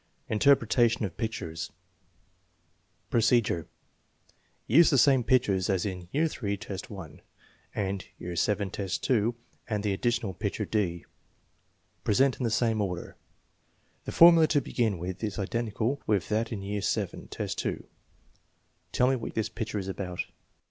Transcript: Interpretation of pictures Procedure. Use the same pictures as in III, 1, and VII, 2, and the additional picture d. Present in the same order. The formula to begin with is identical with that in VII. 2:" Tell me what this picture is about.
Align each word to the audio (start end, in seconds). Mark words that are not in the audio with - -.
Interpretation 0.29 1.05
of 1.05 1.15
pictures 1.15 1.71
Procedure. 3.11 3.67
Use 4.65 4.89
the 4.89 4.97
same 4.97 5.23
pictures 5.23 5.69
as 5.69 5.85
in 5.85 6.09
III, 6.11 6.57
1, 6.87 7.21
and 7.75 8.05
VII, 8.17 8.35
2, 8.65 9.35
and 9.69 9.83
the 9.83 9.93
additional 9.93 10.33
picture 10.33 10.65
d. 10.65 11.05
Present 12.03 12.39
in 12.39 12.43
the 12.43 12.49
same 12.49 12.81
order. 12.81 13.15
The 14.05 14.11
formula 14.11 14.47
to 14.47 14.59
begin 14.59 14.97
with 14.97 15.23
is 15.23 15.37
identical 15.37 16.01
with 16.07 16.29
that 16.29 16.51
in 16.51 16.61
VII. 16.61 17.27
2:" 17.29 17.87
Tell 18.93 19.07
me 19.07 19.15
what 19.15 19.35
this 19.35 19.49
picture 19.49 19.77
is 19.77 19.87
about. 19.87 20.21